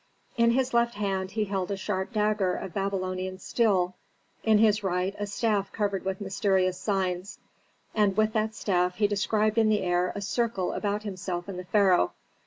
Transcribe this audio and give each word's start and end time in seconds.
In 0.35 0.49
his 0.49 0.73
left 0.73 0.95
hand 0.95 1.29
he 1.29 1.45
held 1.45 1.69
a 1.69 1.77
sharp 1.77 2.11
dagger 2.13 2.55
of 2.55 2.73
Babylonian 2.73 3.37
steel, 3.37 3.93
in 4.43 4.57
his 4.57 4.81
right 4.81 5.15
a 5.19 5.27
staff 5.27 5.71
covered 5.71 6.03
with 6.05 6.19
mysterious 6.21 6.79
signs, 6.79 7.37
and 7.93 8.17
with 8.17 8.33
that 8.33 8.55
staff 8.55 8.95
he 8.95 9.05
described 9.05 9.59
in 9.59 9.69
the 9.69 9.83
air 9.83 10.11
a 10.15 10.21
circle 10.21 10.73
about 10.73 11.03
himself 11.03 11.47
and 11.47 11.59
the 11.59 11.65
pharaoh. 11.65 12.13